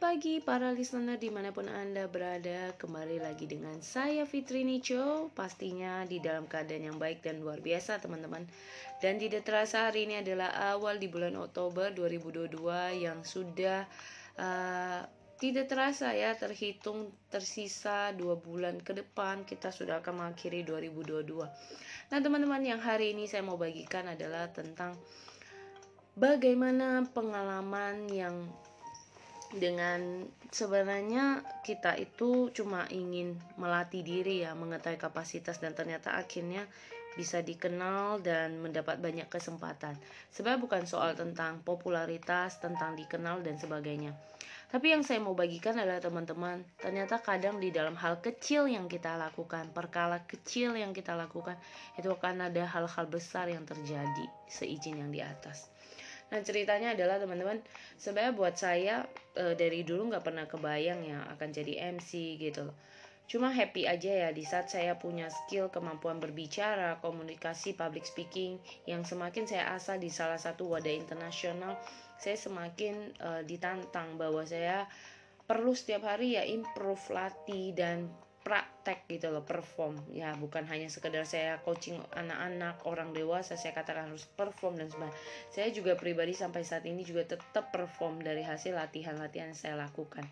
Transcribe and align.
pagi 0.00 0.40
para 0.40 0.72
listener 0.72 1.20
di 1.20 1.28
mana 1.28 1.52
pun 1.52 1.68
Anda 1.68 2.08
berada. 2.08 2.72
Kembali 2.80 3.20
lagi 3.20 3.44
dengan 3.44 3.84
saya 3.84 4.24
Fitri 4.24 4.64
Nico. 4.64 5.28
Pastinya 5.36 6.08
di 6.08 6.24
dalam 6.24 6.48
keadaan 6.48 6.88
yang 6.88 6.96
baik 6.96 7.20
dan 7.20 7.44
luar 7.44 7.60
biasa 7.60 8.00
teman-teman. 8.00 8.48
Dan 9.04 9.20
tidak 9.20 9.44
terasa 9.44 9.92
hari 9.92 10.08
ini 10.08 10.24
adalah 10.24 10.72
awal 10.72 10.96
di 10.96 11.04
bulan 11.12 11.36
Oktober 11.36 11.92
2022 11.92 13.04
Yang 13.04 13.18
sudah 13.28 13.84
uh, 14.40 15.04
tidak 15.36 15.68
terasa 15.68 16.16
ya 16.16 16.32
terhitung 16.32 17.12
tersisa 17.28 18.08
dua 18.16 18.40
bulan 18.40 18.80
ke 18.80 18.96
depan 18.96 19.44
kita 19.44 19.68
sudah 19.68 20.00
akan 20.00 20.22
mengakhiri 20.22 20.64
2022 20.64 22.08
Nah 22.08 22.18
teman-teman 22.24 22.62
yang 22.64 22.80
hari 22.80 23.12
ini 23.12 23.28
saya 23.28 23.44
mau 23.44 23.60
bagikan 23.60 24.08
adalah 24.08 24.48
tentang 24.48 24.96
Bagaimana 26.16 27.04
pengalaman 27.10 28.06
yang 28.06 28.48
dengan 29.52 30.24
sebenarnya 30.48 31.44
kita 31.60 31.96
itu 32.00 32.48
cuma 32.56 32.88
ingin 32.88 33.36
melatih 33.60 34.00
diri 34.00 34.44
ya 34.48 34.56
mengetahui 34.56 34.96
kapasitas 34.96 35.60
dan 35.60 35.76
ternyata 35.76 36.16
akhirnya 36.16 36.64
bisa 37.12 37.44
dikenal 37.44 38.24
dan 38.24 38.56
mendapat 38.64 38.96
banyak 38.96 39.28
kesempatan. 39.28 39.92
Sebenarnya 40.32 40.64
bukan 40.64 40.82
soal 40.88 41.12
tentang 41.12 41.60
popularitas, 41.60 42.56
tentang 42.56 42.96
dikenal 42.96 43.44
dan 43.44 43.60
sebagainya. 43.60 44.16
Tapi 44.72 44.96
yang 44.96 45.04
saya 45.04 45.20
mau 45.20 45.36
bagikan 45.36 45.76
adalah 45.76 46.00
teman-teman, 46.00 46.64
ternyata 46.80 47.20
kadang 47.20 47.60
di 47.60 47.68
dalam 47.68 47.92
hal 47.92 48.24
kecil 48.24 48.64
yang 48.64 48.88
kita 48.88 49.20
lakukan, 49.20 49.68
perkala 49.68 50.24
kecil 50.24 50.72
yang 50.72 50.96
kita 50.96 51.12
lakukan, 51.12 51.60
itu 52.00 52.08
akan 52.08 52.48
ada 52.48 52.64
hal-hal 52.64 53.04
besar 53.04 53.52
yang 53.52 53.68
terjadi 53.68 54.24
seizin 54.48 54.96
yang 54.96 55.12
di 55.12 55.20
atas. 55.20 55.68
Nah 56.32 56.40
ceritanya 56.40 56.96
adalah 56.96 57.20
teman-teman 57.20 57.60
sebenarnya 58.00 58.32
buat 58.32 58.54
saya 58.56 59.04
e, 59.36 59.52
dari 59.52 59.84
dulu 59.84 60.16
nggak 60.16 60.24
pernah 60.24 60.48
kebayang 60.48 61.04
ya 61.04 61.20
akan 61.36 61.48
jadi 61.52 61.92
MC 61.92 62.40
gitu 62.40 62.72
loh. 62.72 62.76
Cuma 63.28 63.52
happy 63.52 63.84
aja 63.84 64.28
ya 64.28 64.30
di 64.32 64.40
saat 64.42 64.72
saya 64.72 64.96
punya 64.96 65.28
skill 65.28 65.68
kemampuan 65.68 66.18
berbicara, 66.18 66.98
komunikasi, 67.04 67.76
public 67.76 68.08
speaking 68.08 68.56
yang 68.88 69.04
semakin 69.04 69.44
saya 69.44 69.76
asah 69.76 70.00
di 70.00 70.08
salah 70.08 70.40
satu 70.40 70.72
wadah 70.72 70.90
internasional, 70.90 71.76
saya 72.16 72.40
semakin 72.40 73.12
e, 73.12 73.30
ditantang 73.44 74.16
bahwa 74.16 74.40
saya 74.48 74.88
perlu 75.44 75.76
setiap 75.76 76.08
hari 76.08 76.40
ya 76.40 76.48
improve, 76.48 77.12
latih 77.12 77.76
dan 77.76 78.08
praktek 78.42 79.06
gitu 79.06 79.30
loh 79.30 79.46
perform. 79.46 79.98
Ya 80.10 80.34
bukan 80.34 80.66
hanya 80.66 80.90
sekedar 80.90 81.22
saya 81.24 81.62
coaching 81.62 81.98
anak-anak 82.14 82.82
orang 82.84 83.14
dewasa 83.14 83.54
saya 83.54 83.72
katakan 83.72 84.10
harus 84.10 84.26
perform 84.26 84.78
dan 84.78 84.90
sebagainya. 84.90 85.16
Saya 85.54 85.68
juga 85.70 85.94
pribadi 85.94 86.34
sampai 86.34 86.66
saat 86.66 86.84
ini 86.84 87.06
juga 87.06 87.24
tetap 87.24 87.70
perform 87.70 88.20
dari 88.20 88.42
hasil 88.42 88.74
latihan-latihan 88.74 89.54
yang 89.54 89.58
saya 89.58 89.74
lakukan. 89.78 90.26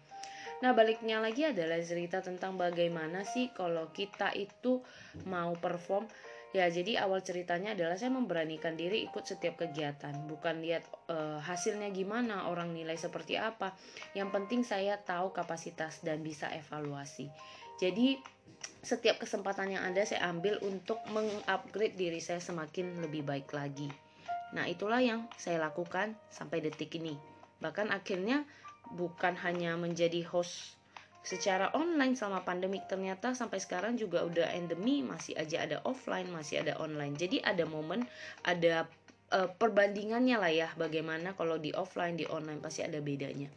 Nah 0.60 0.76
baliknya 0.76 1.22
lagi 1.22 1.48
adalah 1.48 1.80
cerita 1.80 2.20
tentang 2.20 2.60
bagaimana 2.60 3.24
sih 3.24 3.48
kalau 3.56 3.88
kita 3.94 4.34
itu 4.36 4.84
mau 5.24 5.56
perform. 5.56 6.04
Ya, 6.50 6.66
jadi 6.66 7.06
awal 7.06 7.22
ceritanya 7.22 7.78
adalah 7.78 7.94
saya 7.94 8.10
memberanikan 8.10 8.74
diri 8.74 9.06
ikut 9.06 9.22
setiap 9.22 9.62
kegiatan, 9.62 10.10
bukan 10.26 10.58
lihat 10.58 10.82
uh, 11.06 11.38
hasilnya 11.38 11.94
gimana, 11.94 12.50
orang 12.50 12.74
nilai 12.74 12.98
seperti 12.98 13.38
apa. 13.38 13.70
Yang 14.18 14.28
penting 14.34 14.60
saya 14.66 14.98
tahu 14.98 15.30
kapasitas 15.30 16.02
dan 16.02 16.26
bisa 16.26 16.50
evaluasi. 16.50 17.30
Jadi 17.80 18.20
setiap 18.84 19.16
kesempatan 19.20 19.72
yang 19.72 19.82
ada 19.88 20.04
saya 20.04 20.28
ambil 20.28 20.60
untuk 20.60 21.00
mengupgrade 21.08 21.96
diri 21.96 22.20
saya 22.20 22.44
semakin 22.44 23.00
lebih 23.00 23.24
baik 23.24 23.48
lagi. 23.56 23.88
Nah, 24.52 24.68
itulah 24.68 25.00
yang 25.00 25.24
saya 25.40 25.56
lakukan 25.56 26.12
sampai 26.28 26.60
detik 26.60 26.92
ini. 27.00 27.16
Bahkan 27.64 27.88
akhirnya 27.88 28.44
bukan 28.92 29.32
hanya 29.40 29.80
menjadi 29.80 30.20
host 30.28 30.76
secara 31.20 31.68
online 31.76 32.16
selama 32.16 32.40
pandemik 32.48 32.88
ternyata 32.88 33.36
sampai 33.36 33.60
sekarang 33.60 34.00
juga 34.00 34.24
udah 34.24 34.56
endemi 34.56 35.04
masih 35.04 35.36
aja 35.36 35.68
ada 35.68 35.84
offline 35.84 36.32
masih 36.32 36.64
ada 36.64 36.80
online 36.80 37.12
jadi 37.12 37.44
ada 37.44 37.68
momen 37.68 38.08
ada 38.40 38.88
uh, 39.34 39.48
perbandingannya 39.50 40.36
lah 40.36 40.52
ya 40.52 40.68
bagaimana 40.78 41.34
kalau 41.34 41.56
di 41.56 41.74
offline 41.74 42.18
di 42.18 42.26
online 42.26 42.62
pasti 42.62 42.82
ada 42.86 42.98
bedanya 43.02 43.50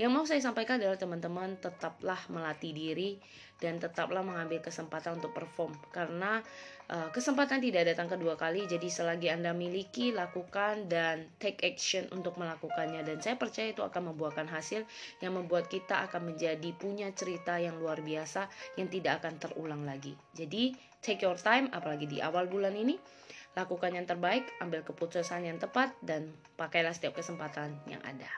yang 0.00 0.16
mau 0.16 0.24
saya 0.24 0.40
sampaikan 0.40 0.80
adalah 0.80 0.96
teman-teman 0.96 1.60
tetaplah 1.60 2.16
melatih 2.32 2.72
diri 2.72 3.20
dan 3.60 3.76
tetaplah 3.76 4.24
mengambil 4.24 4.64
kesempatan 4.64 5.20
untuk 5.20 5.36
perform 5.36 5.76
karena 5.92 6.40
uh, 6.88 7.12
kesempatan 7.12 7.60
tidak 7.60 7.92
datang 7.92 8.08
kedua 8.08 8.32
kali. 8.40 8.64
Jadi 8.64 8.88
selagi 8.88 9.28
Anda 9.28 9.52
miliki, 9.52 10.08
lakukan 10.16 10.88
dan 10.88 11.28
take 11.36 11.60
action 11.68 12.08
untuk 12.16 12.40
melakukannya 12.40 13.04
dan 13.04 13.20
saya 13.20 13.36
percaya 13.36 13.76
itu 13.76 13.84
akan 13.84 14.16
membuahkan 14.16 14.48
hasil 14.48 14.88
yang 15.20 15.36
membuat 15.36 15.68
kita 15.68 16.08
akan 16.08 16.32
menjadi 16.32 16.72
punya 16.72 17.12
cerita 17.12 17.60
yang 17.60 17.76
luar 17.76 18.00
biasa 18.00 18.48
yang 18.80 18.88
tidak 18.88 19.20
akan 19.20 19.36
terulang 19.36 19.84
lagi. 19.84 20.16
Jadi 20.32 20.72
take 21.04 21.20
your 21.20 21.36
time 21.36 21.68
apalagi 21.76 22.08
di 22.08 22.24
awal 22.24 22.48
bulan 22.48 22.72
ini 22.72 22.96
lakukan 23.58 23.94
yang 23.94 24.06
terbaik, 24.06 24.46
ambil 24.62 24.86
keputusan 24.86 25.42
yang 25.42 25.58
tepat 25.58 25.90
dan 26.02 26.30
pakailah 26.54 26.94
setiap 26.94 27.18
kesempatan 27.18 27.74
yang 27.90 28.00
ada. 28.06 28.30